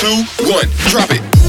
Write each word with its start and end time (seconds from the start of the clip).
two, 0.00 0.24
one, 0.46 0.66
drop 0.88 1.10
it. 1.10 1.39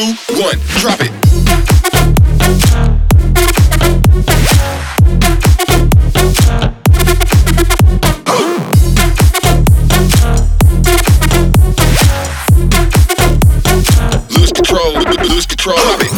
One, 0.00 0.58
drop 0.78 0.98
it. 1.00 1.10
Lose 14.30 14.52
control, 14.52 14.94
lose 15.28 15.46
control, 15.46 15.76
drop 15.76 16.00
it. 16.00 16.09